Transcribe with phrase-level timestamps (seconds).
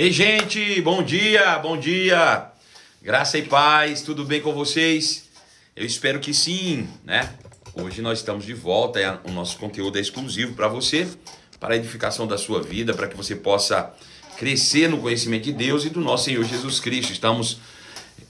[0.00, 2.52] Ei, gente, bom dia, bom dia.
[3.02, 5.24] Graça e paz, tudo bem com vocês?
[5.74, 7.34] Eu espero que sim, né?
[7.74, 11.08] Hoje nós estamos de volta, é, o nosso conteúdo é exclusivo para você,
[11.58, 13.92] para a edificação da sua vida, para que você possa
[14.36, 17.12] crescer no conhecimento de Deus e do nosso Senhor Jesus Cristo.
[17.12, 17.58] Estamos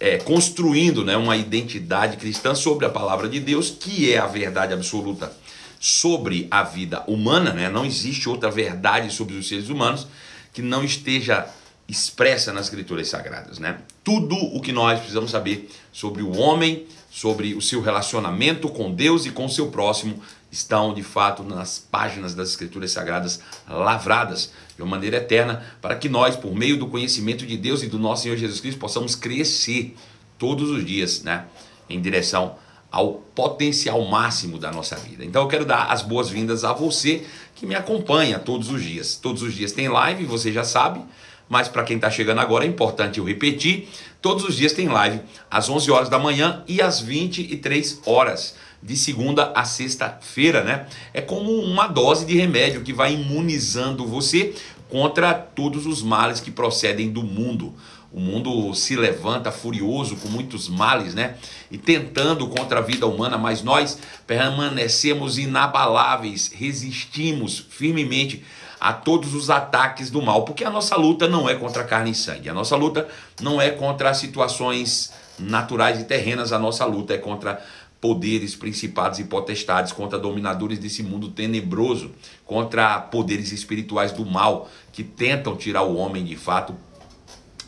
[0.00, 4.72] é, construindo né, uma identidade cristã sobre a palavra de Deus, que é a verdade
[4.72, 5.30] absoluta
[5.78, 7.68] sobre a vida humana, né?
[7.68, 10.06] Não existe outra verdade sobre os seres humanos
[10.50, 11.46] que não esteja
[11.88, 13.78] expressa nas escrituras sagradas, né?
[14.04, 19.24] Tudo o que nós precisamos saber sobre o homem, sobre o seu relacionamento com Deus
[19.24, 24.82] e com o seu próximo estão de fato nas páginas das escrituras sagradas lavradas de
[24.82, 28.22] uma maneira eterna, para que nós, por meio do conhecimento de Deus e do nosso
[28.22, 29.96] Senhor Jesus Cristo, possamos crescer
[30.38, 31.46] todos os dias, né,
[31.88, 32.56] em direção
[32.90, 35.24] ao potencial máximo da nossa vida.
[35.24, 39.16] Então eu quero dar as boas-vindas a você que me acompanha todos os dias.
[39.16, 41.02] Todos os dias tem live, você já sabe,
[41.48, 43.88] mas para quem está chegando agora é importante eu repetir.
[44.20, 48.96] Todos os dias tem live às 11 horas da manhã e às 23 horas de
[48.96, 50.86] segunda a sexta-feira, né?
[51.12, 54.54] É como uma dose de remédio que vai imunizando você
[54.88, 57.74] contra todos os males que procedem do mundo.
[58.10, 61.34] O mundo se levanta furioso com muitos males, né?
[61.70, 68.42] E tentando contra a vida humana, mas nós permanecemos inabaláveis, resistimos firmemente
[68.80, 72.14] a todos os ataques do mal, porque a nossa luta não é contra carne e
[72.14, 73.08] sangue, a nossa luta
[73.40, 77.62] não é contra situações naturais e terrenas, a nossa luta é contra
[78.00, 82.12] poderes, principados e potestades, contra dominadores desse mundo tenebroso,
[82.46, 86.74] contra poderes espirituais do mal que tentam tirar o homem de fato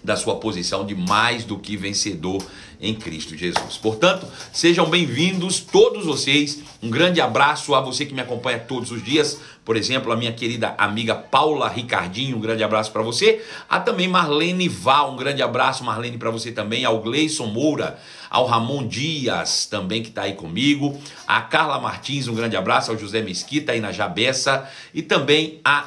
[0.03, 2.43] da sua posição de mais do que vencedor
[2.81, 3.77] em Cristo Jesus.
[3.77, 6.63] Portanto, sejam bem-vindos todos vocês.
[6.83, 9.39] Um grande abraço a você que me acompanha todos os dias.
[9.71, 13.41] Por exemplo, a minha querida amiga Paula Ricardinho, um grande abraço para você.
[13.69, 16.85] A também Marlene Val, um grande abraço, Marlene, para você também.
[16.85, 17.97] Ao Gleison Moura,
[18.29, 21.01] ao Ramon Dias, também que está aí comigo.
[21.25, 22.91] A Carla Martins, um grande abraço.
[22.91, 24.69] Ao José Mesquita, aí na Jabessa.
[24.93, 25.85] E também a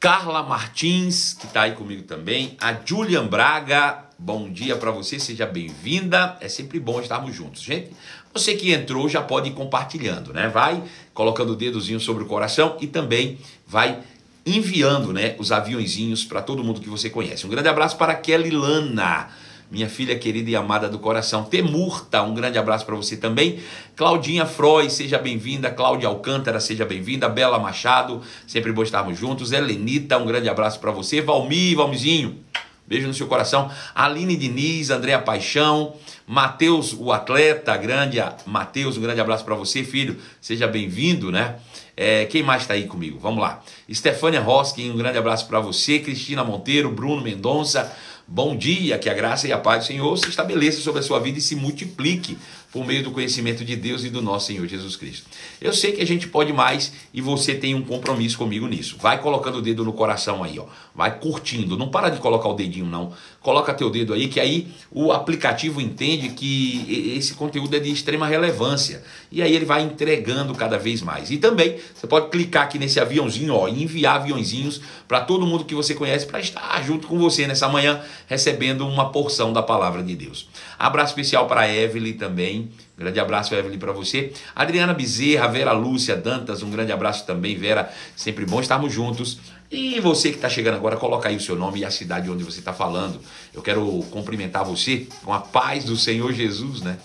[0.00, 5.46] Carla Martins, que está aí comigo também, a Julian Braga, bom dia para você, seja
[5.46, 6.36] bem-vinda.
[6.40, 7.90] É sempre bom estarmos juntos, gente.
[8.32, 10.48] Você que entrou já pode ir compartilhando, né?
[10.48, 10.82] Vai
[11.12, 14.00] colocando o dedozinho sobre o coração e também vai
[14.46, 17.46] enviando, né, os aviãozinhos para todo mundo que você conhece.
[17.46, 19.30] Um grande abraço para Kelly Lana
[19.70, 21.44] minha filha querida e amada do coração.
[21.44, 23.58] Temurta, um grande abraço para você também.
[23.96, 25.70] Claudinha Froy, seja bem-vinda.
[25.70, 27.28] Cláudia Alcântara, seja bem-vinda.
[27.28, 29.52] Bela Machado, sempre bom estarmos juntos.
[29.52, 31.20] Helenita, um grande abraço para você.
[31.20, 32.38] Valmi, Valmizinho,
[32.86, 33.70] beijo no seu coração.
[33.94, 35.94] Aline Diniz, Andréa Paixão.
[36.26, 40.18] Matheus, o atleta, grande Matheus, um grande abraço para você, filho.
[40.40, 41.56] Seja bem-vindo, né?
[41.96, 43.18] É, quem mais está aí comigo?
[43.18, 43.62] Vamos lá.
[43.88, 45.98] Estefânia Roskin, um grande abraço para você.
[45.98, 47.92] Cristina Monteiro, Bruno Mendonça.
[48.26, 51.20] Bom dia, que a graça e a paz do Senhor se estabeleça sobre a sua
[51.20, 52.38] vida e se multiplique
[52.74, 55.28] por meio do conhecimento de Deus e do nosso Senhor Jesus Cristo.
[55.60, 58.96] Eu sei que a gente pode mais e você tem um compromisso comigo nisso.
[59.00, 60.64] Vai colocando o dedo no coração aí, ó.
[60.92, 61.76] Vai curtindo.
[61.76, 63.12] Não para de colocar o dedinho não.
[63.40, 68.26] Coloca teu dedo aí que aí o aplicativo entende que esse conteúdo é de extrema
[68.26, 71.30] relevância e aí ele vai entregando cada vez mais.
[71.30, 75.64] E também você pode clicar aqui nesse aviãozinho, ó, e enviar aviãozinhos para todo mundo
[75.64, 80.02] que você conhece para estar junto com você nessa manhã recebendo uma porção da palavra
[80.02, 80.48] de Deus.
[80.76, 82.63] Abraço especial para Evelyn também.
[82.96, 84.32] Grande abraço, Evelyn, para você.
[84.54, 87.92] Adriana Bezerra, Vera Lúcia Dantas, um grande abraço também, Vera.
[88.14, 89.38] Sempre bom estarmos juntos.
[89.70, 92.44] E você que está chegando agora, coloca aí o seu nome e a cidade onde
[92.44, 93.20] você está falando.
[93.52, 96.96] Eu quero cumprimentar você com a paz do Senhor Jesus, né?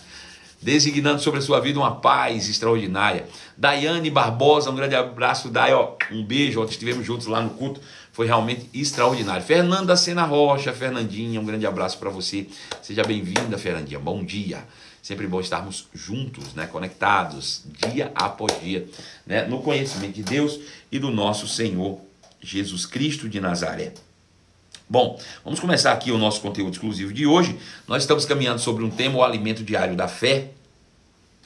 [0.62, 3.26] Designando sobre a sua vida uma paz extraordinária.
[3.58, 6.62] Daiane Barbosa, um grande abraço, Dai, ó, um beijo.
[6.62, 7.82] Ontem estivemos juntos lá no culto
[8.20, 9.42] foi realmente extraordinário.
[9.42, 12.48] Fernanda Sena Rocha, Fernandinha, um grande abraço para você.
[12.82, 13.98] Seja bem-vinda, Fernandinha.
[13.98, 14.66] Bom dia.
[15.10, 18.88] Sempre bom estarmos juntos, né, conectados, dia após dia,
[19.26, 20.60] né, no conhecimento de Deus
[20.92, 22.00] e do nosso Senhor
[22.40, 23.92] Jesus Cristo de Nazaré.
[24.88, 27.58] Bom, vamos começar aqui o nosso conteúdo exclusivo de hoje.
[27.88, 30.52] Nós estamos caminhando sobre um tema, o alimento diário da fé.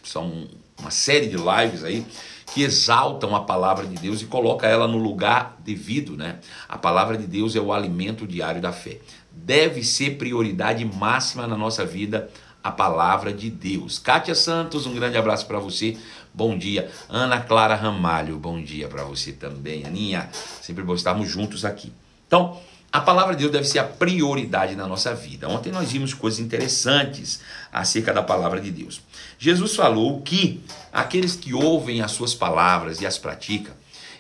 [0.04, 0.46] São
[0.78, 2.06] uma série de lives aí
[2.54, 6.40] que exaltam a palavra de Deus e coloca ela no lugar devido, né?
[6.68, 9.00] A palavra de Deus é o alimento diário da fé.
[9.32, 12.30] Deve ser prioridade máxima na nossa vida
[12.64, 14.00] a palavra de Deus.
[14.00, 15.98] Kátia Santos, um grande abraço para você.
[16.34, 16.90] Bom dia.
[17.10, 19.86] Ana Clara Ramalho, bom dia para você também.
[19.86, 20.30] Aninha,
[20.62, 21.92] sempre bom estarmos juntos aqui.
[22.26, 22.58] Então,
[22.92, 25.50] a palavra de Deus deve ser a prioridade na nossa vida.
[25.50, 29.02] Ontem nós vimos coisas interessantes acerca da palavra de Deus.
[29.38, 33.74] Jesus falou que aqueles que ouvem as suas palavras e as praticam,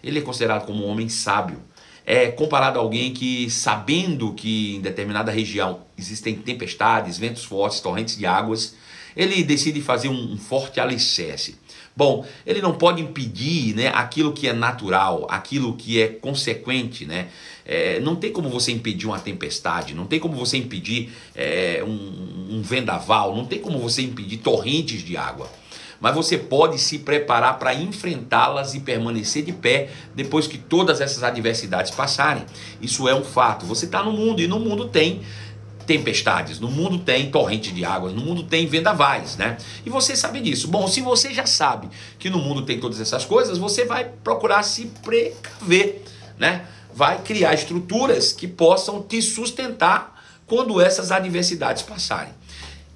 [0.03, 1.61] ele é considerado como um homem sábio.
[2.05, 8.17] É comparado a alguém que, sabendo que em determinada região existem tempestades, ventos fortes, torrentes
[8.17, 8.75] de águas,
[9.15, 11.55] ele decide fazer um, um forte alicerce.
[11.95, 17.05] Bom, ele não pode impedir né, aquilo que é natural, aquilo que é consequente.
[17.05, 17.27] Né?
[17.65, 22.57] É, não tem como você impedir uma tempestade, não tem como você impedir é, um,
[22.57, 25.49] um vendaval, não tem como você impedir torrentes de água
[26.03, 31.23] mas você pode se preparar para enfrentá-las e permanecer de pé depois que todas essas
[31.23, 32.45] adversidades passarem.
[32.81, 33.65] Isso é um fato.
[33.65, 35.21] Você está no mundo e no mundo tem
[35.87, 39.55] tempestades, no mundo tem torrente de águas, no mundo tem vendavais, né?
[39.85, 40.67] E você sabe disso.
[40.67, 41.87] Bom, se você já sabe
[42.19, 46.03] que no mundo tem todas essas coisas, você vai procurar se precaver,
[46.37, 46.65] né?
[46.93, 52.33] Vai criar estruturas que possam te sustentar quando essas adversidades passarem.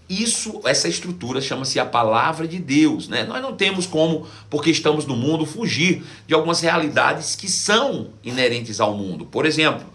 [0.09, 3.25] Isso, essa estrutura chama-se a palavra de Deus, né?
[3.25, 8.79] Nós não temos como, porque estamos no mundo, fugir de algumas realidades que são inerentes
[8.79, 9.25] ao mundo.
[9.25, 9.85] Por exemplo,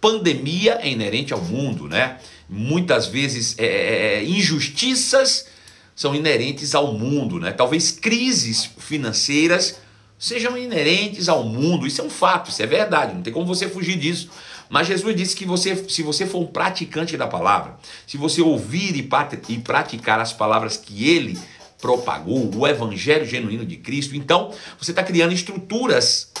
[0.00, 2.18] pandemia é inerente ao mundo, né?
[2.46, 5.46] Muitas vezes é, é, é injustiças
[5.96, 7.52] são inerentes ao mundo, né?
[7.52, 9.78] Talvez crises financeiras
[10.18, 11.86] sejam inerentes ao mundo.
[11.86, 14.28] Isso é um fato, isso é verdade, não tem como você fugir disso.
[14.74, 17.76] Mas Jesus disse que você, se você for um praticante da palavra,
[18.08, 21.38] se você ouvir e praticar as palavras que ele
[21.80, 26.32] propagou, o evangelho genuíno de Cristo, então você está criando estruturas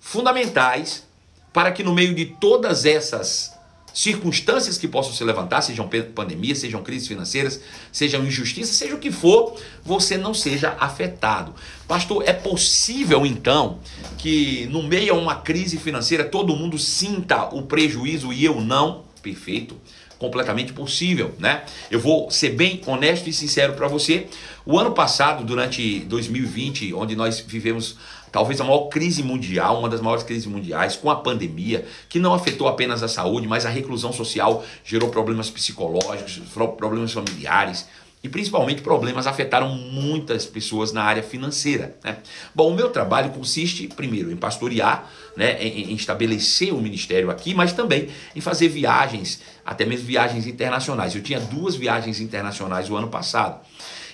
[0.00, 1.06] fundamentais
[1.52, 3.52] para que no meio de todas essas
[3.92, 7.60] circunstâncias que possam se levantar, sejam pandemias, sejam crises financeiras,
[7.90, 11.54] sejam injustiças, seja o que for, você não seja afetado.
[11.86, 13.78] Pastor, é possível então
[14.18, 19.04] que no meio a uma crise financeira todo mundo sinta o prejuízo e eu não?
[19.22, 19.76] Perfeito.
[20.18, 21.64] Completamente possível, né?
[21.90, 24.28] Eu vou ser bem honesto e sincero para você.
[24.64, 27.96] O ano passado, durante 2020, onde nós vivemos
[28.32, 32.32] talvez a maior crise mundial, uma das maiores crises mundiais, com a pandemia, que não
[32.32, 36.40] afetou apenas a saúde, mas a reclusão social gerou problemas psicológicos,
[36.76, 37.86] problemas familiares
[38.22, 41.96] e principalmente problemas afetaram muitas pessoas na área financeira.
[42.04, 42.18] Né?
[42.54, 47.52] Bom, o meu trabalho consiste, primeiro, em pastorear, né, em, em estabelecer o ministério aqui,
[47.52, 51.16] mas também em fazer viagens, até mesmo viagens internacionais.
[51.16, 53.60] Eu tinha duas viagens internacionais o ano passado.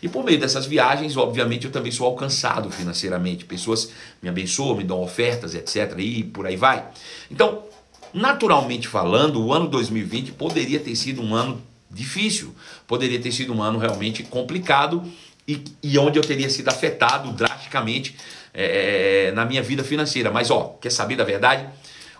[0.02, 3.44] E por meio dessas viagens, obviamente, eu também sou alcançado financeiramente.
[3.44, 3.90] Pessoas
[4.22, 5.94] me abençoam, me dão ofertas, etc.
[5.98, 6.86] E por aí vai.
[7.30, 7.64] Então,
[8.12, 11.60] naturalmente falando, o ano 2020 poderia ter sido um ano
[11.90, 12.54] difícil,
[12.86, 15.02] poderia ter sido um ano realmente complicado
[15.46, 18.16] e, e onde eu teria sido afetado drasticamente
[18.52, 20.30] é, na minha vida financeira.
[20.30, 21.66] Mas, ó, quer saber da verdade?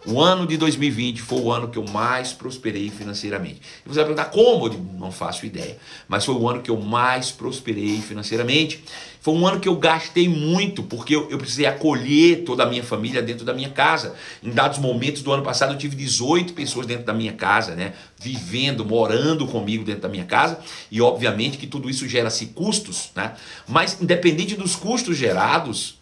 [0.07, 3.61] O ano de 2020 foi o ano que eu mais prosperei financeiramente.
[3.85, 4.69] E você vai perguntar como?
[4.99, 5.77] Não faço ideia.
[6.07, 8.83] Mas foi o ano que eu mais prosperei financeiramente.
[9.21, 12.85] Foi um ano que eu gastei muito, porque eu, eu precisei acolher toda a minha
[12.85, 14.15] família dentro da minha casa.
[14.43, 17.93] Em dados momentos do ano passado, eu tive 18 pessoas dentro da minha casa, né?
[18.19, 20.61] Vivendo, morando comigo dentro da minha casa.
[20.91, 23.35] E obviamente que tudo isso gera-se custos, né?
[23.67, 25.98] Mas independente dos custos gerados,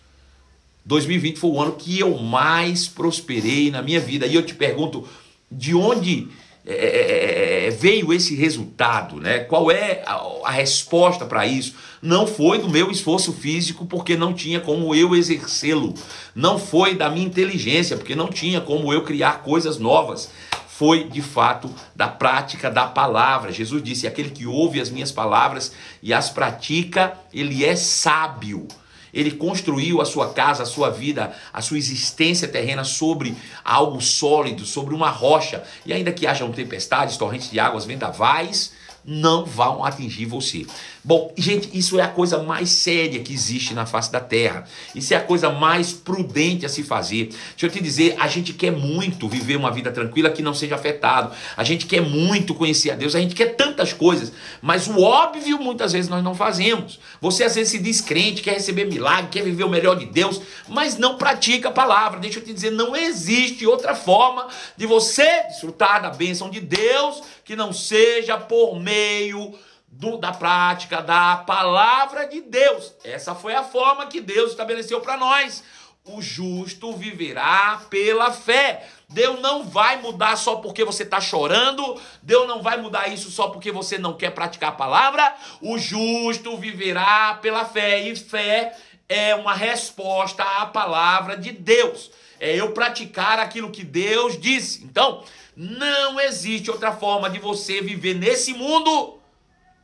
[0.86, 4.26] 2020 foi o ano que eu mais prosperei na minha vida.
[4.26, 5.06] E eu te pergunto,
[5.50, 6.28] de onde
[6.64, 9.16] é, é, é, é veio esse resultado?
[9.16, 9.40] Né?
[9.40, 11.74] Qual é a, a resposta para isso?
[12.00, 15.92] Não foi do meu esforço físico, porque não tinha como eu exercê-lo.
[16.34, 20.30] Não foi da minha inteligência, porque não tinha como eu criar coisas novas
[20.76, 23.50] foi de fato da prática da palavra.
[23.50, 25.72] Jesus disse: aquele que ouve as minhas palavras
[26.02, 28.68] e as pratica, ele é sábio.
[29.16, 34.66] Ele construiu a sua casa, a sua vida, a sua existência terrena sobre algo sólido,
[34.66, 35.64] sobre uma rocha.
[35.86, 40.66] E ainda que hajam tempestades, torrentes de águas, vendavais, não vão atingir você.
[41.06, 44.64] Bom, gente, isso é a coisa mais séria que existe na face da terra.
[44.92, 47.26] Isso é a coisa mais prudente a se fazer.
[47.26, 50.74] Deixa eu te dizer, a gente quer muito viver uma vida tranquila que não seja
[50.74, 51.32] afetado.
[51.56, 55.60] A gente quer muito conhecer a Deus, a gente quer tantas coisas, mas o óbvio
[55.60, 56.98] muitas vezes nós não fazemos.
[57.20, 60.42] Você às vezes se diz crente, quer receber milagre, quer viver o melhor de Deus,
[60.68, 62.18] mas não pratica a palavra.
[62.18, 67.22] Deixa eu te dizer, não existe outra forma de você desfrutar da bênção de Deus
[67.44, 69.54] que não seja por meio
[69.98, 72.94] do, da prática da palavra de Deus.
[73.02, 75.64] Essa foi a forma que Deus estabeleceu para nós.
[76.04, 78.86] O justo viverá pela fé.
[79.08, 82.00] Deus não vai mudar só porque você está chorando.
[82.22, 85.34] Deus não vai mudar isso só porque você não quer praticar a palavra.
[85.60, 88.06] O justo viverá pela fé.
[88.06, 88.76] E fé
[89.08, 92.10] é uma resposta à palavra de Deus.
[92.38, 94.84] É eu praticar aquilo que Deus disse.
[94.84, 95.24] Então,
[95.56, 99.15] não existe outra forma de você viver nesse mundo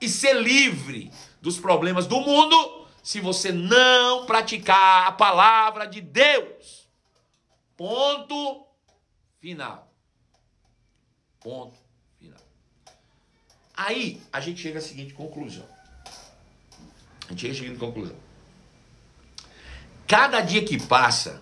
[0.03, 6.89] e ser livre dos problemas do mundo se você não praticar a palavra de Deus.
[7.77, 8.67] Ponto
[9.41, 9.93] final.
[11.41, 11.79] Ponto
[12.19, 12.41] final.
[13.77, 15.69] Aí a gente chega à seguinte conclusão.
[17.27, 18.17] A gente chega à seguinte conclusão.
[20.07, 21.41] Cada dia que passa,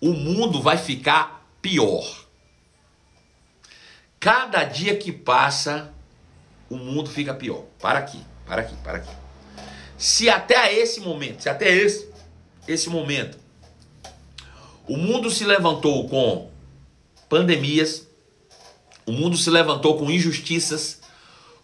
[0.00, 2.26] o mundo vai ficar pior.
[4.18, 5.94] Cada dia que passa,
[6.70, 7.64] o mundo fica pior.
[7.80, 9.10] Para aqui, para aqui, para aqui.
[9.98, 12.08] Se até esse momento, se até esse,
[12.66, 13.36] esse momento,
[14.88, 16.48] o mundo se levantou com
[17.28, 18.08] pandemias,
[19.04, 21.00] o mundo se levantou com injustiças,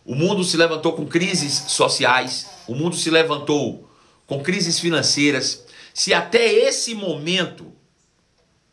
[0.04, 3.88] o mundo se levantou com crises sociais, o mundo se levantou
[4.26, 5.64] com crises financeiras.
[5.94, 7.72] Se até esse momento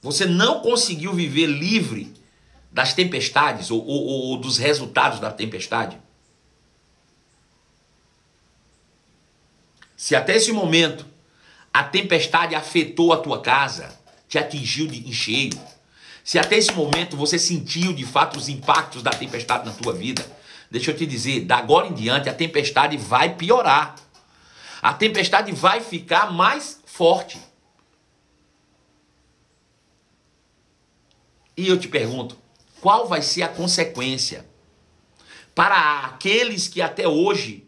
[0.01, 2.13] você não conseguiu viver livre
[2.71, 5.97] das tempestades ou, ou, ou dos resultados da tempestade,
[10.03, 11.05] se até esse momento
[11.74, 15.57] a tempestade afetou a tua casa, te atingiu de, em cheio,
[16.25, 20.22] se até esse momento você sentiu de fato os impactos da tempestade na tua vida,
[20.69, 23.95] deixa eu te dizer, da agora em diante a tempestade vai piorar.
[24.81, 27.39] A tempestade vai ficar mais forte.
[31.55, 32.38] E eu te pergunto,
[32.81, 34.45] qual vai ser a consequência
[35.55, 37.62] para aqueles que até hoje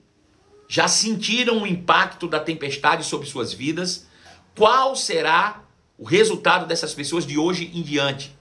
[0.68, 4.08] já sentiram o impacto da tempestade sobre suas vidas?
[4.56, 5.62] Qual será
[5.98, 8.36] o resultado dessas pessoas de hoje em diante?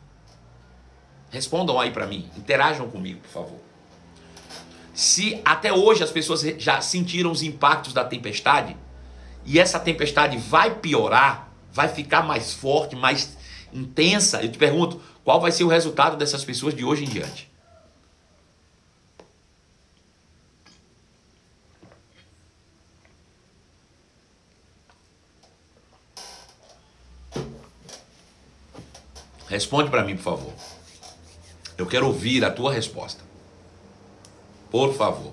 [1.30, 3.58] Respondam aí para mim, interajam comigo, por favor.
[4.94, 8.76] Se até hoje as pessoas já sentiram os impactos da tempestade
[9.44, 13.36] e essa tempestade vai piorar, vai ficar mais forte, mais
[13.72, 17.50] intensa, eu te pergunto, qual vai ser o resultado dessas pessoas de hoje em diante?
[29.54, 30.52] Responde para mim, por favor.
[31.78, 33.22] Eu quero ouvir a tua resposta.
[34.68, 35.32] Por favor.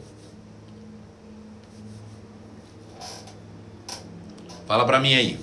[4.68, 5.40] Fala para mim aí.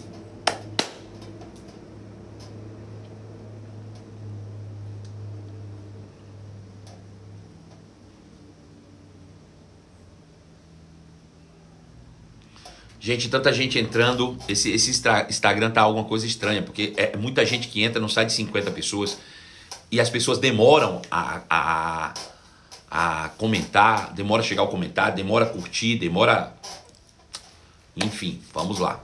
[13.09, 14.37] Gente, tanta gente entrando.
[14.47, 18.27] Esse, esse Instagram tá alguma coisa estranha, porque é muita gente que entra, não sai
[18.27, 19.19] de 50 pessoas.
[19.91, 22.15] E as pessoas demoram a, a,
[22.91, 26.53] a comentar, demora a chegar o comentário, demora a curtir, demora.
[27.97, 29.03] Enfim, vamos lá.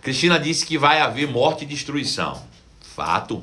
[0.00, 2.40] Cristina disse que vai haver morte e destruição.
[2.80, 3.42] Fato.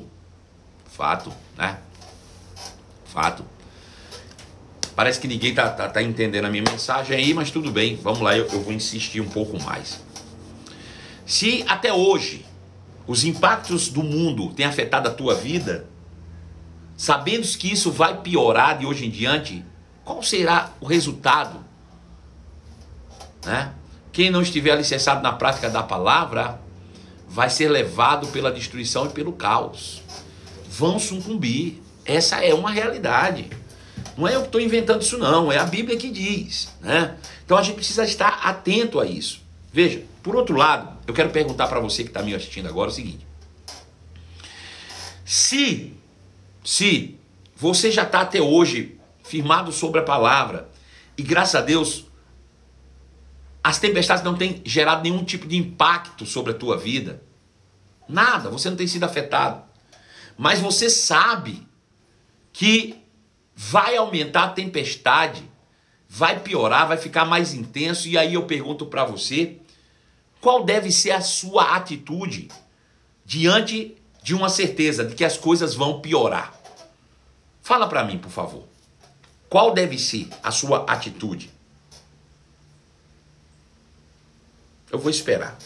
[0.86, 1.80] Fato, né?
[3.04, 3.44] Fato.
[4.98, 8.18] Parece que ninguém tá, tá, tá, entendendo a minha mensagem aí, mas tudo bem, vamos
[8.18, 10.02] lá, eu, eu vou insistir um pouco mais.
[11.24, 12.44] Se até hoje
[13.06, 15.86] os impactos do mundo têm afetado a tua vida,
[16.96, 19.64] sabendo que isso vai piorar de hoje em diante,
[20.04, 21.64] qual será o resultado?
[23.46, 23.72] Né?
[24.10, 26.60] Quem não estiver alicerçado na prática da palavra
[27.28, 30.02] vai ser levado pela destruição e pelo caos.
[30.68, 31.80] Vão sucumbir.
[32.04, 33.48] Essa é uma realidade.
[34.18, 35.52] Não é eu que estou inventando isso, não.
[35.52, 36.74] É a Bíblia que diz.
[36.80, 37.16] Né?
[37.44, 39.40] Então a gente precisa estar atento a isso.
[39.72, 42.92] Veja, por outro lado, eu quero perguntar para você que está me assistindo agora o
[42.92, 43.24] seguinte:
[45.24, 45.94] se,
[46.64, 47.16] se
[47.54, 50.68] você já está até hoje firmado sobre a palavra,
[51.16, 52.04] e graças a Deus,
[53.62, 57.22] as tempestades não têm gerado nenhum tipo de impacto sobre a tua vida,
[58.08, 59.62] nada, você não tem sido afetado,
[60.36, 61.68] mas você sabe
[62.52, 63.06] que
[63.60, 65.42] vai aumentar a tempestade,
[66.08, 68.06] vai piorar, vai ficar mais intenso.
[68.06, 69.58] E aí eu pergunto para você,
[70.40, 72.46] qual deve ser a sua atitude
[73.24, 76.54] diante de uma certeza de que as coisas vão piorar?
[77.60, 78.62] Fala para mim, por favor.
[79.48, 81.50] Qual deve ser a sua atitude?
[84.88, 85.58] Eu vou esperar.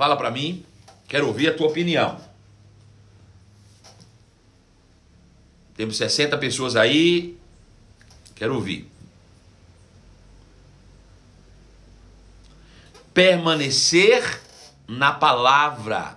[0.00, 0.64] Fala para mim,
[1.06, 2.18] quero ouvir a tua opinião.
[5.76, 7.38] Temos 60 pessoas aí,
[8.34, 8.90] quero ouvir.
[13.12, 14.40] Permanecer
[14.88, 16.16] na palavra.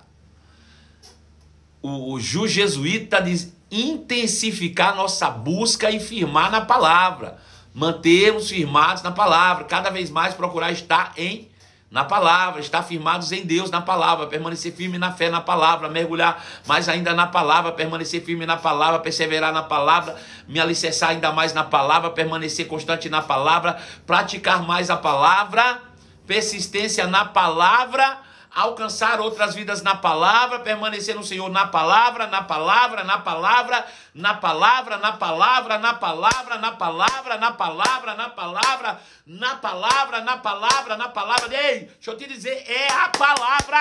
[1.81, 7.37] O, Ju Jesuíta diz intensificar nossa busca e firmar na palavra.
[7.73, 11.51] Mantermos firmados na palavra, cada vez mais procurar estar em
[11.93, 16.43] na palavra, estar firmados em Deus na palavra, permanecer firme na fé na palavra, mergulhar
[16.65, 20.15] mais ainda na palavra, permanecer firme na palavra, perseverar na palavra,
[20.47, 25.81] me alicerçar ainda mais na palavra, permanecer constante na palavra, praticar mais a palavra,
[26.25, 28.17] persistência na palavra,
[28.53, 34.33] alcançar outras vidas na palavra, permanecer no Senhor na palavra, na palavra, na palavra, na
[34.35, 40.97] palavra, na palavra, na palavra, na palavra, na palavra, na palavra, na palavra, na palavra,
[40.97, 41.55] na palavra.
[41.55, 43.79] Ei, deixa eu te dizer, é a palavra.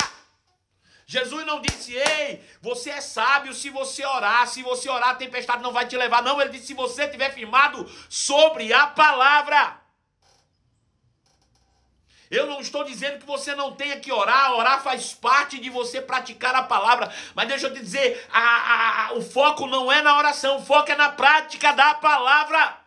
[1.04, 5.62] Jesus não disse, ei, você é sábio se você orar, se você orar, a tempestade
[5.62, 6.22] não vai te levar.
[6.22, 9.81] Não, ele disse, se você estiver firmado sobre a palavra.
[12.32, 16.00] Eu não estou dizendo que você não tenha que orar, orar faz parte de você
[16.00, 17.12] praticar a palavra.
[17.34, 20.90] Mas deixa eu te dizer, a, a, o foco não é na oração, o foco
[20.90, 22.78] é na prática da palavra.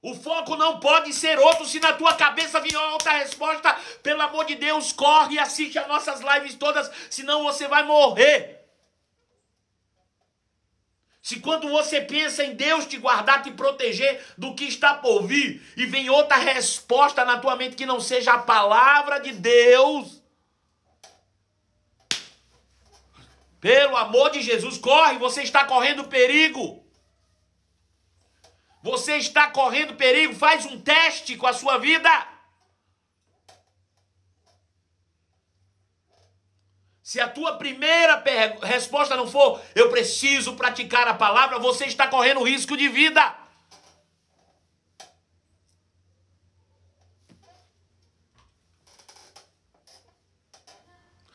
[0.00, 1.66] O foco não pode ser outro.
[1.66, 5.86] Se na tua cabeça vir outra resposta, pelo amor de Deus, corre e assiste as
[5.86, 8.63] nossas lives todas, senão você vai morrer.
[11.24, 15.66] Se quando você pensa em Deus te guardar, te proteger do que está por vir,
[15.74, 20.22] e vem outra resposta na tua mente que não seja a palavra de Deus,
[23.58, 26.84] pelo amor de Jesus, corre, você está correndo perigo.
[28.82, 32.33] Você está correndo perigo, faz um teste com a sua vida.
[37.04, 38.24] Se a tua primeira
[38.62, 43.22] resposta não for eu preciso praticar a palavra, você está correndo risco de vida.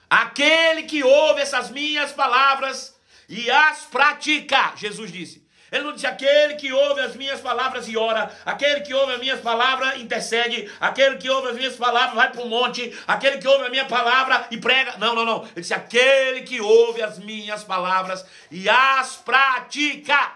[0.09, 2.99] Aquele que ouve essas minhas palavras
[3.29, 7.95] e as pratica, Jesus disse, ele não disse aquele que ouve as minhas palavras e
[7.95, 12.31] ora, aquele que ouve as minhas palavras intercede, aquele que ouve as minhas palavras vai
[12.31, 14.97] para o monte, aquele que ouve a minha palavra e prega.
[14.97, 15.43] Não, não, não.
[15.43, 20.35] Ele disse aquele que ouve as minhas palavras e as pratica.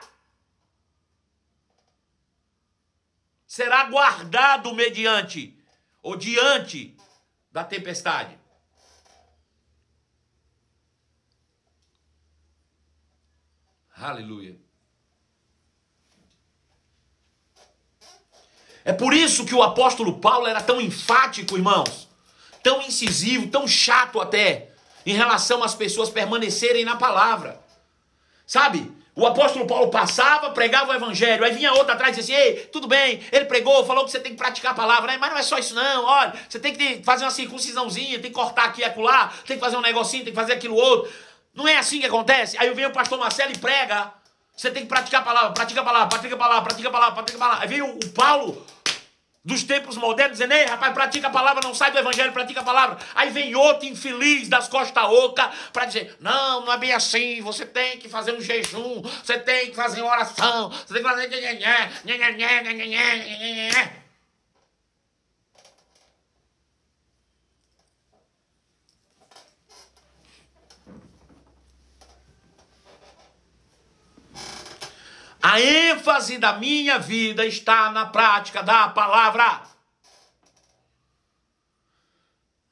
[3.47, 5.57] Será guardado mediante
[6.01, 6.95] ou diante
[7.51, 8.37] da tempestade.
[13.95, 14.62] Aleluia.
[18.85, 22.09] É por isso que o apóstolo Paulo era tão enfático, irmãos,
[22.61, 24.69] tão incisivo, tão chato até,
[25.05, 27.61] em relação às pessoas permanecerem na palavra.
[28.45, 28.91] Sabe?
[29.15, 32.65] O apóstolo Paulo passava, pregava o evangelho, aí vinha outro atrás e dizia assim: Ei,
[32.65, 35.17] tudo bem, ele pregou, falou que você tem que praticar a palavra, né?
[35.19, 36.05] mas não é só isso, não.
[36.05, 39.63] Olha, você tem que fazer uma circuncisãozinha, tem que cortar aqui e acolá, tem que
[39.63, 41.11] fazer um negocinho, tem que fazer aquilo outro.
[41.53, 42.57] Não é assim que acontece.
[42.57, 44.11] Aí vem o pastor Marcelo e prega.
[44.55, 47.15] Você tem que praticar a palavra, pratica a palavra, pratica a palavra, pratica a palavra,
[47.15, 47.63] pratica a palavra.
[47.63, 48.65] Aí vem o, o Paulo,
[49.45, 52.63] dos tempos modernos, dizendo, ei, rapaz, pratica a palavra, não sai do evangelho, pratica a
[52.63, 52.97] palavra.
[53.13, 57.65] Aí vem outro infeliz das costas oca para dizer, não, não é bem assim, você
[57.65, 61.23] tem que fazer um jejum, você tem que fazer uma oração, você tem que fazer...
[75.45, 79.61] A ênfase da minha vida está na prática da palavra.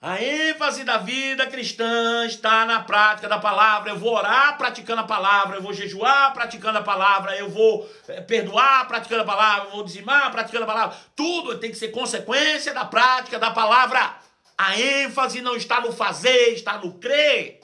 [0.01, 3.91] A ênfase da vida cristã está na prática da palavra.
[3.91, 8.21] Eu vou orar praticando a palavra, eu vou jejuar praticando a palavra, eu vou eh,
[8.21, 10.97] perdoar praticando a palavra, eu vou dizimar praticando a palavra.
[11.13, 14.15] Tudo tem que ser consequência da prática da palavra.
[14.57, 17.60] A ênfase não está no fazer, está no crer.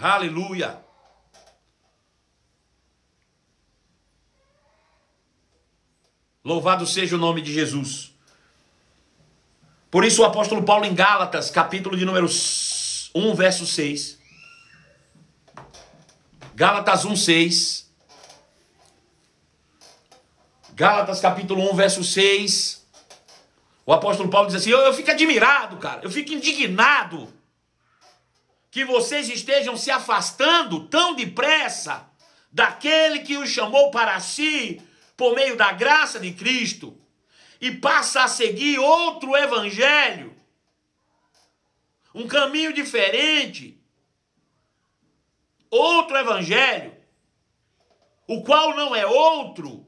[0.00, 0.82] Aleluia.
[6.42, 8.14] Louvado seja o nome de Jesus.
[9.90, 12.26] Por isso o apóstolo Paulo em Gálatas, capítulo de número
[13.14, 14.18] 1, verso 6.
[16.54, 17.92] Gálatas 1, 6.
[20.72, 22.86] Gálatas capítulo 1, verso 6.
[23.84, 27.39] O apóstolo Paulo diz assim: eu, eu fico admirado, cara, eu fico indignado
[28.70, 32.08] que vocês estejam se afastando tão depressa
[32.52, 34.80] daquele que os chamou para si
[35.16, 36.96] por meio da graça de Cristo
[37.60, 40.34] e passa a seguir outro evangelho,
[42.14, 43.78] um caminho diferente,
[45.68, 46.96] outro evangelho,
[48.26, 49.86] o qual não é outro.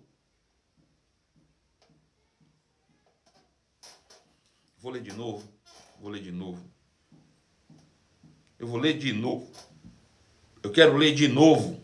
[4.78, 5.48] Vou ler de novo,
[6.00, 6.71] vou ler de novo.
[8.62, 9.50] Eu vou ler de novo.
[10.62, 11.82] Eu quero ler de novo.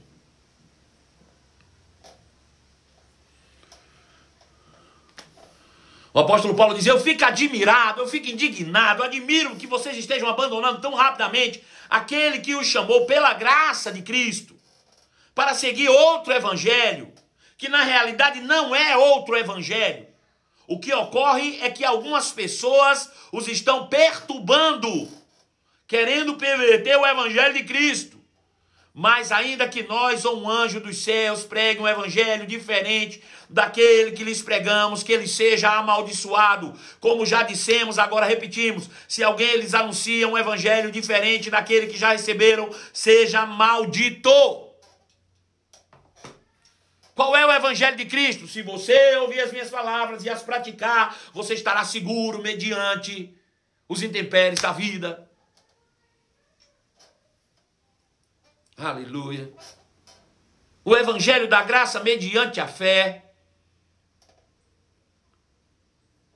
[6.14, 10.80] O apóstolo Paulo diz: Eu fico admirado, eu fico indignado, admiro que vocês estejam abandonando
[10.80, 14.54] tão rapidamente aquele que os chamou pela graça de Cristo
[15.34, 17.12] para seguir outro evangelho,
[17.56, 20.06] que na realidade não é outro evangelho.
[20.68, 25.08] O que ocorre é que algumas pessoas os estão perturbando,
[25.88, 28.18] querendo perverter o evangelho de Cristo.
[28.92, 34.24] Mas ainda que nós ou um anjo dos céus pregue um evangelho diferente daquele que
[34.24, 36.78] lhes pregamos, que ele seja amaldiçoado.
[37.00, 42.12] Como já dissemos, agora repetimos: se alguém lhes anuncia um evangelho diferente daquele que já
[42.12, 44.66] receberam, seja maldito.
[47.14, 48.46] Qual é o evangelho de Cristo?
[48.46, 53.32] Se você ouvir as minhas palavras e as praticar, você estará seguro mediante
[53.88, 55.27] os intempéries da vida.
[58.78, 59.52] Aleluia.
[60.84, 63.24] O evangelho da graça mediante a fé.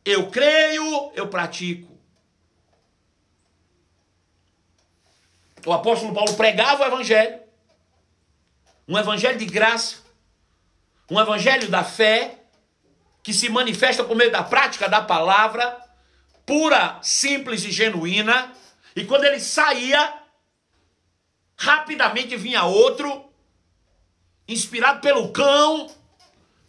[0.05, 1.97] Eu creio, eu pratico.
[5.65, 7.41] O apóstolo Paulo pregava o evangelho.
[8.89, 10.03] Um evangelho de graça.
[11.09, 12.41] Um evangelho da fé
[13.23, 15.81] que se manifesta por meio da prática da palavra,
[16.45, 18.53] pura, simples e genuína.
[18.97, 20.22] E quando ele saía,
[21.63, 23.25] Rapidamente vinha outro,
[24.49, 25.89] inspirado pelo cão,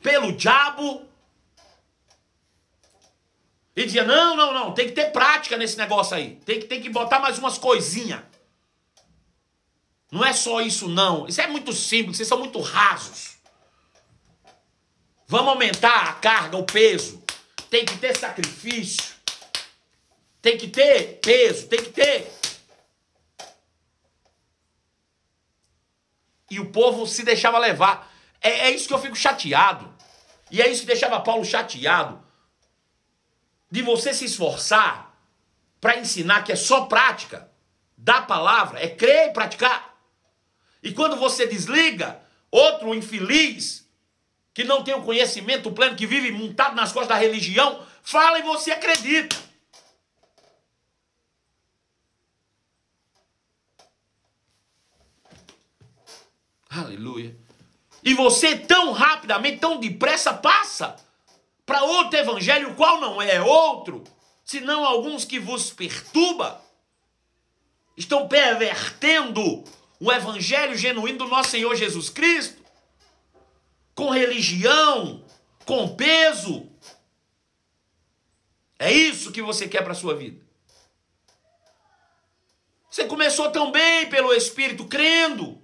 [0.04, 1.04] pelo diabo,
[3.76, 6.36] e dizia: não, não, não, tem que ter prática nesse negócio aí.
[6.46, 8.22] Tem que, tem que botar mais umas coisinhas.
[10.12, 11.28] Não é só isso, não.
[11.28, 13.38] Isso é muito simples, vocês são muito rasos.
[15.26, 17.24] Vamos aumentar a carga, o peso.
[17.68, 19.16] Tem que ter sacrifício.
[20.40, 22.43] Tem que ter peso, tem que ter
[26.54, 28.12] E o povo se deixava levar.
[28.40, 29.92] É, é isso que eu fico chateado.
[30.52, 32.24] E é isso que deixava Paulo chateado.
[33.72, 35.18] De você se esforçar
[35.82, 37.50] para ensinar que é só prática
[37.98, 39.98] da palavra, é crer e praticar.
[40.84, 43.90] E quando você desliga, outro infeliz,
[44.54, 48.44] que não tem o conhecimento pleno, que vive montado nas costas da religião, fala e
[48.44, 49.36] você acredita.
[56.76, 57.38] Aleluia.
[58.04, 60.96] E você tão rapidamente, tão depressa passa
[61.66, 64.04] para outro evangelho, qual não é outro,
[64.44, 66.62] senão alguns que vos perturba.
[67.96, 69.64] Estão pervertendo
[70.00, 72.62] o evangelho genuíno do nosso Senhor Jesus Cristo,
[73.94, 75.24] com religião,
[75.66, 76.68] com peso.
[78.80, 80.44] É isso que você quer para a sua vida.
[82.90, 85.63] Você começou tão bem pelo Espírito, crendo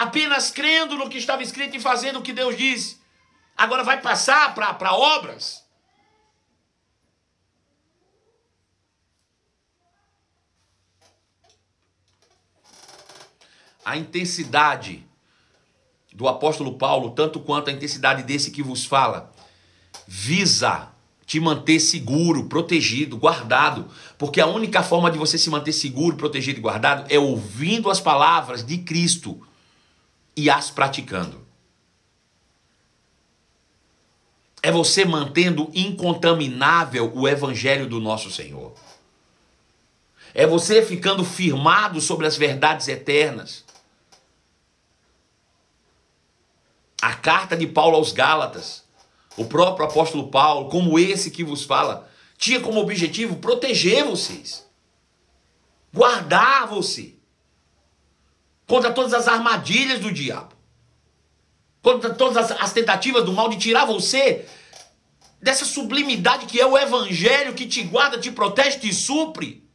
[0.00, 2.98] apenas crendo no que estava escrito e fazendo o que Deus disse.
[3.54, 5.62] Agora vai passar para obras?
[13.84, 15.06] A intensidade
[16.14, 19.30] do apóstolo Paulo, tanto quanto a intensidade desse que vos fala,
[20.06, 20.88] visa
[21.26, 23.90] te manter seguro, protegido, guardado.
[24.16, 28.00] Porque a única forma de você se manter seguro, protegido e guardado é ouvindo as
[28.00, 29.46] palavras de Cristo
[30.36, 31.46] e as praticando.
[34.62, 38.74] É você mantendo incontaminável o evangelho do nosso Senhor.
[40.34, 43.64] É você ficando firmado sobre as verdades eternas.
[47.00, 48.84] A carta de Paulo aos Gálatas,
[49.36, 54.66] o próprio apóstolo Paulo, como esse que vos fala, tinha como objetivo proteger vocês,
[55.92, 57.19] guardar você
[58.70, 60.54] contra todas as armadilhas do diabo,
[61.82, 64.48] contra todas as, as tentativas do mal de tirar você
[65.42, 69.68] dessa sublimidade que é o evangelho que te guarda, te protege, te supre.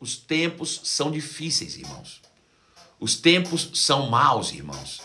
[0.00, 2.22] Os tempos são difíceis, irmãos.
[2.98, 5.02] Os tempos são maus, irmãos.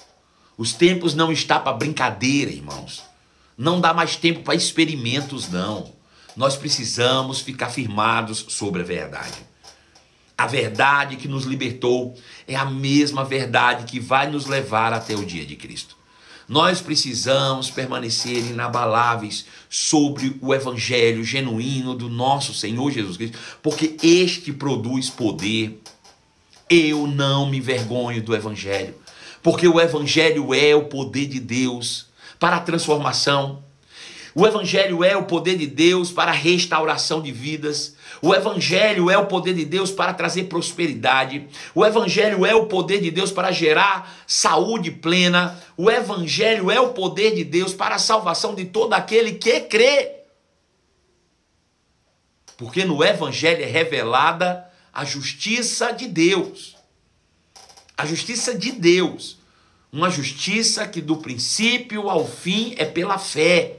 [0.58, 3.04] Os tempos não está para brincadeira, irmãos.
[3.58, 5.99] Não dá mais tempo para experimentos, não
[6.40, 9.38] nós precisamos ficar firmados sobre a verdade.
[10.38, 12.16] A verdade que nos libertou
[12.48, 15.98] é a mesma verdade que vai nos levar até o dia de Cristo.
[16.48, 24.54] Nós precisamos permanecer inabaláveis sobre o evangelho genuíno do nosso Senhor Jesus Cristo, porque este
[24.54, 25.82] produz poder.
[26.70, 28.96] Eu não me envergonho do evangelho,
[29.44, 32.06] porque o evangelho é o poder de Deus
[32.40, 33.62] para a transformação
[34.40, 37.94] O Evangelho é o poder de Deus para a restauração de vidas.
[38.22, 41.46] O Evangelho é o poder de Deus para trazer prosperidade.
[41.76, 45.62] O Evangelho é o poder de Deus para gerar saúde plena.
[45.76, 50.22] O Evangelho é o poder de Deus para a salvação de todo aquele que crê.
[52.56, 56.78] Porque no Evangelho é revelada a justiça de Deus.
[57.98, 59.38] A justiça de Deus.
[59.92, 63.76] Uma justiça que do princípio ao fim é pela fé.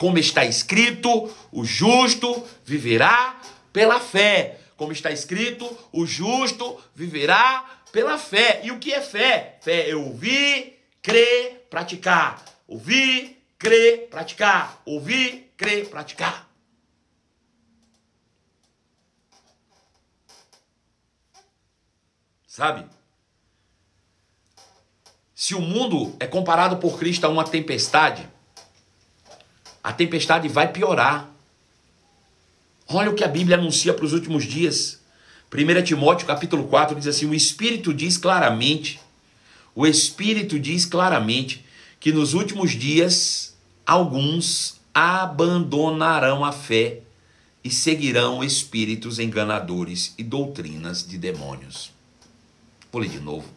[0.00, 3.38] Como está escrito, o justo viverá
[3.70, 4.58] pela fé.
[4.74, 8.62] Como está escrito, o justo viverá pela fé.
[8.64, 9.58] E o que é fé?
[9.60, 12.42] Fé é ouvir, crer, praticar.
[12.66, 14.80] Ouvir, crer, praticar.
[14.86, 16.48] Ouvir, crer, praticar.
[22.46, 22.86] Sabe?
[25.34, 28.26] Se o mundo é comparado por Cristo a uma tempestade,
[29.82, 31.30] a tempestade vai piorar.
[32.88, 35.00] Olha o que a Bíblia anuncia para os últimos dias.
[35.52, 39.00] 1 Timóteo capítulo 4 diz assim: O Espírito diz claramente,
[39.74, 41.64] o Espírito diz claramente
[41.98, 47.00] que nos últimos dias alguns abandonarão a fé
[47.62, 51.92] e seguirão espíritos enganadores e doutrinas de demônios.
[52.90, 53.48] Vou ler de novo.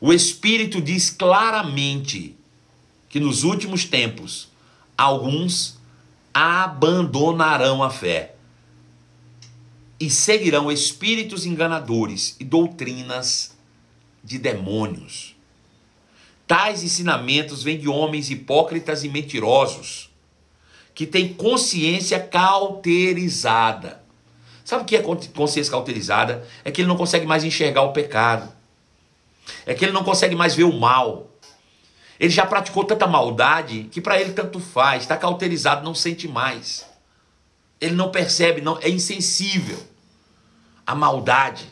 [0.00, 2.36] O Espírito diz claramente
[3.08, 4.48] que nos últimos tempos
[4.96, 5.78] alguns
[6.32, 8.34] abandonarão a fé
[9.98, 13.56] e seguirão espíritos enganadores e doutrinas
[14.22, 15.34] de demônios.
[16.46, 20.10] Tais ensinamentos vêm de homens hipócritas e mentirosos,
[20.94, 24.02] que têm consciência cauterizada.
[24.64, 26.46] Sabe o que é consciência cauterizada?
[26.64, 28.50] É que ele não consegue mais enxergar o pecado.
[29.66, 31.30] É que ele não consegue mais ver o mal.
[32.18, 36.86] Ele já praticou tanta maldade que para ele tanto faz, está cauterizado, não sente mais.
[37.80, 39.78] Ele não percebe, não é insensível
[40.86, 41.66] à maldade.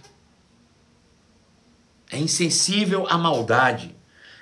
[2.11, 3.95] É insensível à maldade.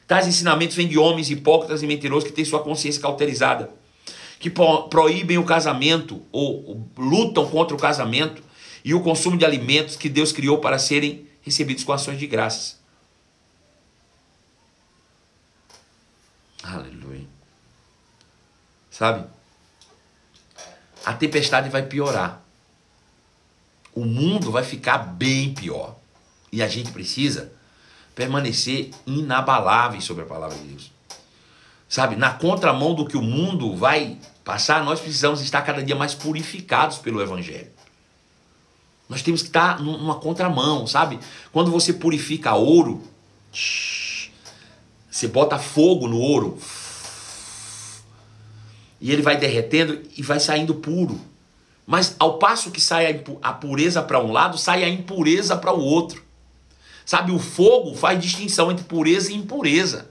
[0.06, 3.70] Tais ensinamentos vêm de homens hipócritas e mentirosos que têm sua consciência cauterizada,
[4.40, 8.42] que proíbem o casamento ou lutam contra o casamento
[8.84, 12.79] e o consumo de alimentos que Deus criou para serem recebidos com ações de graças.
[16.72, 17.26] Aleluia.
[18.90, 19.26] Sabe?
[21.04, 22.42] A tempestade vai piorar.
[23.94, 25.96] O mundo vai ficar bem pior.
[26.52, 27.52] E a gente precisa
[28.14, 30.92] permanecer inabaláveis sobre a palavra de Deus.
[31.88, 32.16] Sabe?
[32.16, 36.98] Na contramão do que o mundo vai passar, nós precisamos estar cada dia mais purificados
[36.98, 37.70] pelo Evangelho.
[39.08, 41.18] Nós temos que estar numa contramão, sabe?
[41.52, 43.02] Quando você purifica ouro,
[45.20, 46.58] você bota fogo no ouro.
[48.98, 51.20] E ele vai derretendo e vai saindo puro.
[51.86, 55.80] Mas ao passo que sai a pureza para um lado, sai a impureza para o
[55.80, 56.24] outro.
[57.04, 60.08] Sabe, o fogo faz distinção entre pureza e impureza.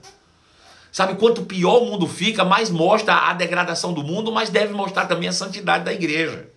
[0.92, 5.06] Sabe, quanto pior o mundo fica, mais mostra a degradação do mundo, mas deve mostrar
[5.06, 6.48] também a santidade da igreja.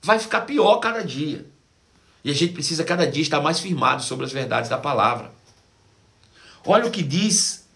[0.00, 1.46] Vai ficar pior cada dia.
[2.22, 5.43] E a gente precisa cada dia estar mais firmado sobre as verdades da palavra.
[6.66, 7.66] Olha o que diz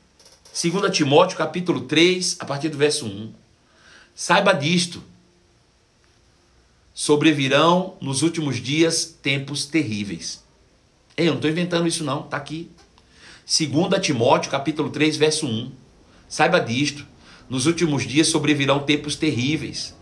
[0.61, 3.35] 2 Timóteo capítulo 3, a partir do verso 1.
[4.14, 5.03] Saiba disto.
[6.94, 10.42] Sobrevirão nos últimos dias tempos terríveis.
[11.18, 12.70] Ei, eu não estou inventando isso não, está aqui.
[13.46, 13.68] 2
[14.01, 15.70] Timóteo capítulo 3, verso 1.
[16.27, 17.07] Saiba disto.
[17.46, 19.94] Nos últimos dias sobrevirão tempos terríveis.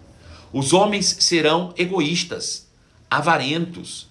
[0.53, 2.69] Os homens serão egoístas,
[3.11, 4.07] avarentos,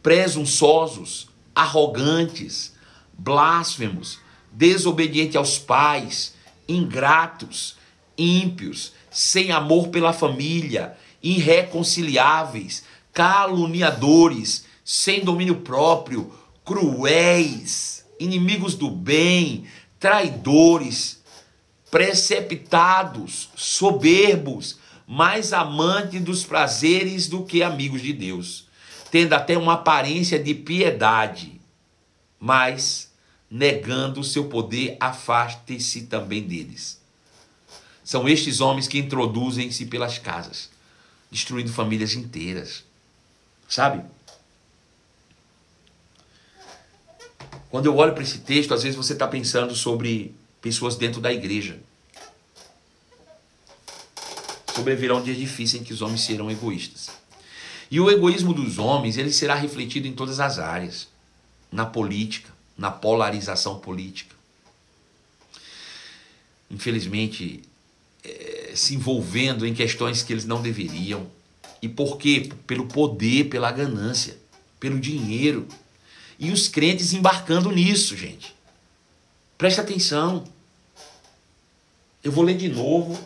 [0.00, 2.72] presunçosos, arrogantes,
[3.20, 4.18] blasfemos,
[4.50, 6.34] desobedientes aos pais,
[6.66, 7.76] ingratos,
[8.16, 16.32] ímpios, sem amor pela família, irreconciliáveis, caluniadores, sem domínio próprio,
[16.64, 19.66] cruéis, inimigos do bem,
[19.98, 21.22] traidores,
[21.90, 28.68] preceptados, soberbos, mais amantes dos prazeres do que amigos de Deus,
[29.10, 31.60] tendo até uma aparência de piedade
[32.40, 33.09] mas
[33.50, 37.00] negando o seu poder, afaste-se também deles.
[38.04, 40.70] São estes homens que introduzem-se pelas casas,
[41.30, 42.84] destruindo famílias inteiras.
[43.68, 44.02] Sabe?
[47.70, 51.32] Quando eu olho para esse texto, às vezes você está pensando sobre pessoas dentro da
[51.32, 51.80] igreja.
[54.74, 57.10] Sobrevirão dias difíceis em que os homens serão egoístas.
[57.90, 61.08] E o egoísmo dos homens, ele será refletido em todas as áreas
[61.70, 64.34] na política, na polarização política.
[66.70, 67.62] infelizmente,
[68.24, 71.26] é, se envolvendo em questões que eles não deveriam.
[71.82, 72.48] E por quê?
[72.66, 74.38] Pelo poder, pela ganância,
[74.78, 75.66] pelo dinheiro.
[76.38, 78.54] E os crentes embarcando nisso, gente.
[79.58, 80.44] Presta atenção.
[82.22, 83.18] Eu vou ler de novo.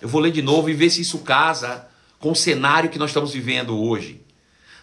[0.00, 1.86] Eu vou ler de novo e ver se isso casa
[2.20, 4.22] com o cenário que nós estamos vivendo hoje.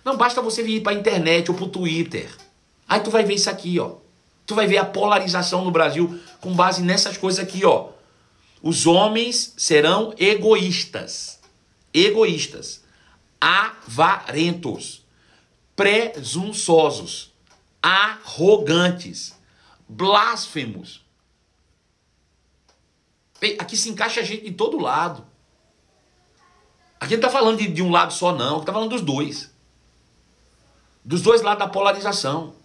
[0.03, 2.29] Não basta você vir para a internet ou para o Twitter.
[2.87, 4.02] Aí tu vai ver isso aqui, ó.
[4.45, 7.89] Tu vai ver a polarização no Brasil com base nessas coisas aqui, ó.
[8.61, 11.39] Os homens serão egoístas.
[11.93, 12.83] Egoístas.
[13.39, 15.05] Avarentos.
[15.75, 17.33] Presunçosos.
[17.81, 19.33] Arrogantes.
[19.87, 21.03] Blasfemos.
[23.59, 25.25] Aqui se encaixa gente de todo lado.
[26.99, 28.61] Aqui não está falando de, de, um lado só, não.
[28.61, 29.53] Está falando dos dois.
[31.03, 32.55] Dos dois lados da polarização.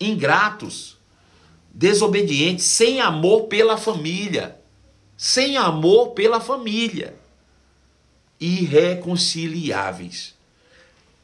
[0.00, 0.96] Ingratos,
[1.72, 4.60] desobedientes, sem amor pela família.
[5.16, 7.14] Sem amor pela família.
[8.38, 10.34] Irreconciliáveis.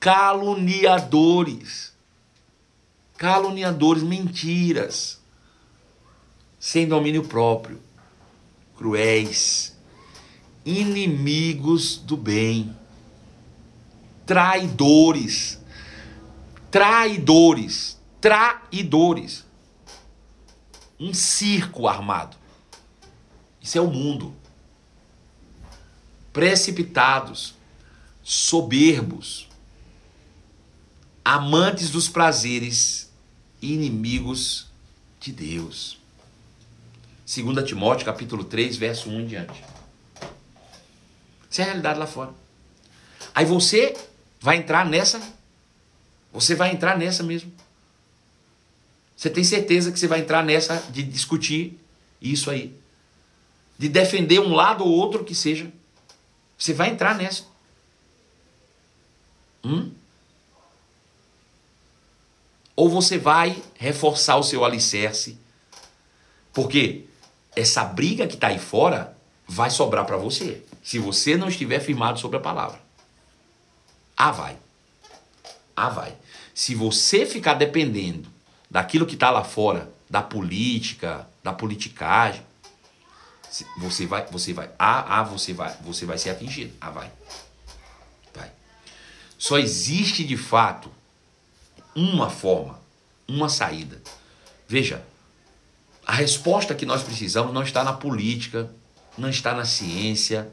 [0.00, 1.92] Caluniadores.
[3.16, 5.20] Caluniadores, mentiras.
[6.58, 7.80] Sem domínio próprio.
[8.76, 9.72] Cruéis
[10.64, 12.74] inimigos do bem,
[14.24, 15.60] traidores,
[16.70, 19.44] traidores, traidores.
[20.98, 22.36] Um circo armado.
[23.60, 24.34] Isso é o mundo.
[26.32, 27.54] Precipitados,
[28.22, 29.48] soberbos,
[31.24, 33.10] amantes dos prazeres,
[33.60, 34.68] inimigos
[35.20, 35.98] de Deus.
[37.26, 39.64] 2 Timóteo capítulo 3, verso 1 em diante.
[41.50, 42.32] Essa é a realidade lá fora.
[43.34, 43.96] Aí você
[44.40, 45.20] vai entrar nessa.
[46.32, 47.52] Você vai entrar nessa mesmo.
[49.22, 51.78] Você tem certeza que você vai entrar nessa de discutir
[52.20, 52.76] isso aí.
[53.78, 55.72] De defender um lado ou outro que seja.
[56.58, 57.44] Você vai entrar nessa.
[59.62, 59.92] Hum?
[62.74, 65.38] Ou você vai reforçar o seu alicerce.
[66.52, 67.04] Porque
[67.54, 72.18] essa briga que está aí fora vai sobrar para você se você não estiver firmado
[72.18, 72.82] sobre a palavra.
[74.16, 74.58] Ah, vai.
[75.76, 76.16] Ah, vai.
[76.52, 78.31] Se você ficar dependendo
[78.72, 82.42] daquilo que está lá fora, da política, da politicagem,
[83.76, 86.72] você vai, você vai, ah, ah, você vai, você vai ser atingido.
[86.80, 87.12] Ah, vai.
[88.34, 88.50] Vai.
[89.36, 90.90] Só existe de fato
[91.94, 92.80] uma forma,
[93.28, 94.00] uma saída.
[94.66, 95.04] Veja,
[96.06, 98.70] a resposta que nós precisamos não está na política,
[99.18, 100.50] não está na ciência,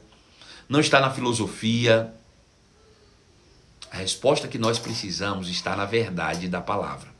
[0.68, 2.12] não está na filosofia.
[3.90, 7.19] A resposta que nós precisamos está na verdade da palavra.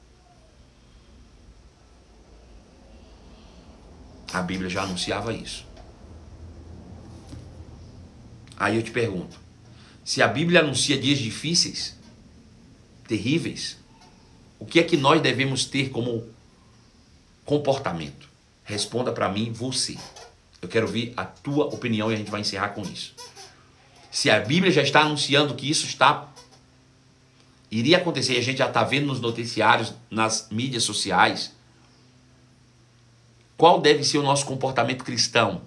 [4.32, 5.66] A Bíblia já anunciava isso.
[8.56, 9.38] Aí eu te pergunto:
[10.04, 11.96] se a Bíblia anuncia dias difíceis,
[13.06, 13.76] terríveis,
[14.58, 16.28] o que é que nós devemos ter como
[17.44, 18.28] comportamento?
[18.64, 19.96] Responda para mim você.
[20.62, 23.14] Eu quero ouvir a tua opinião e a gente vai encerrar com isso.
[24.10, 26.30] Se a Bíblia já está anunciando que isso está
[27.70, 31.52] iria acontecer, e a gente já está vendo nos noticiários, nas mídias sociais,
[33.60, 35.60] qual deve ser o nosso comportamento cristão?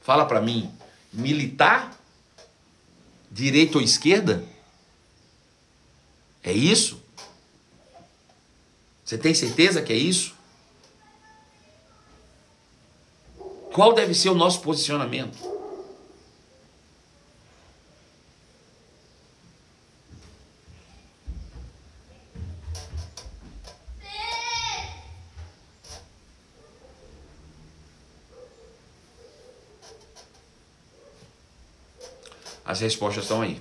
[0.00, 0.72] Fala para mim,
[1.12, 1.94] militar,
[3.30, 4.42] direita ou esquerda?
[6.42, 6.98] É isso?
[9.04, 10.34] Você tem certeza que é isso?
[13.74, 15.51] Qual deve ser o nosso posicionamento?
[32.82, 33.60] Respostas estão aí.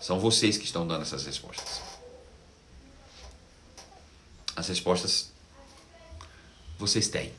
[0.00, 1.80] São vocês que estão dando essas respostas.
[4.54, 5.32] As respostas
[6.78, 7.32] vocês têm.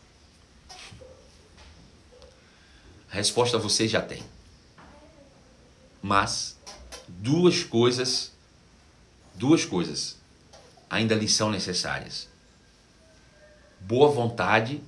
[3.09, 4.23] A resposta vocês já têm.
[6.01, 6.57] Mas
[7.07, 8.33] duas coisas,
[9.33, 10.17] duas coisas
[10.89, 12.27] ainda lhes são necessárias:
[13.79, 14.83] boa vontade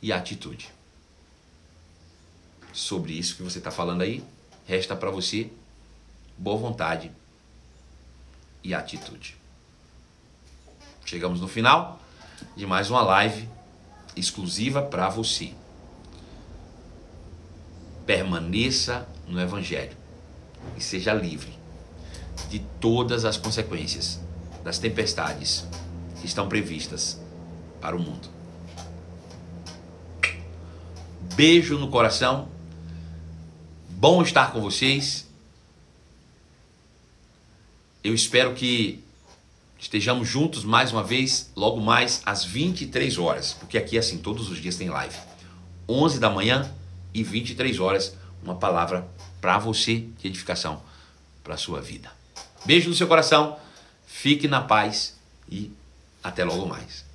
[0.00, 0.70] e atitude.
[2.72, 4.24] Sobre isso que você está falando aí,
[4.66, 5.50] Resta para você
[6.36, 7.10] boa vontade
[8.62, 9.36] e atitude.
[11.04, 12.00] Chegamos no final
[12.56, 13.48] de mais uma live
[14.16, 15.52] exclusiva para você.
[18.06, 19.96] Permaneça no Evangelho
[20.76, 21.52] e seja livre
[22.48, 24.20] de todas as consequências
[24.62, 25.66] das tempestades
[26.20, 27.20] que estão previstas
[27.80, 28.42] para o mundo.
[31.34, 32.51] beijo no coração.
[34.02, 35.28] Bom estar com vocês.
[38.02, 39.00] Eu espero que
[39.78, 44.58] estejamos juntos mais uma vez, logo mais às 23 horas, porque aqui assim todos os
[44.58, 45.14] dias tem live.
[45.88, 46.68] 11 da manhã
[47.14, 49.06] e 23 horas, uma palavra
[49.40, 50.82] para você de edificação
[51.44, 52.10] para sua vida.
[52.64, 53.56] Beijo no seu coração,
[54.04, 55.16] fique na paz
[55.48, 55.70] e
[56.24, 57.11] até logo mais.